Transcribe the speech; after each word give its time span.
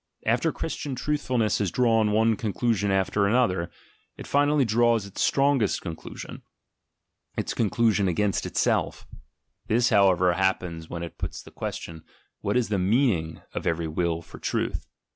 After 0.25 0.51
Christian 0.51 0.95
truthfulness 0.95 1.59
has 1.59 1.69
drawn 1.69 2.11
one 2.11 2.35
conclusion 2.35 2.89
after 2.89 3.29
the 3.29 3.37
other, 3.37 3.69
it 4.17 4.25
finally 4.25 4.65
draws 4.65 5.05
its 5.05 5.21
strongest 5.21 5.81
conclusion, 5.83 6.41
its 7.37 7.53
conclusion 7.53 8.07
against 8.07 8.47
itself; 8.47 9.05
this, 9.67 9.89
however, 9.89 10.33
happens, 10.33 10.89
when 10.89 11.03
it 11.03 11.19
puts 11.19 11.43
the 11.43 11.51
question, 11.51 12.03
"what 12.39 12.57
is 12.57 12.69
the 12.69 12.79
meaning 12.79 13.43
of 13.53 13.67
every 13.67 13.87
will 13.87 14.23
for 14.23 14.39
truth?" 14.39 14.87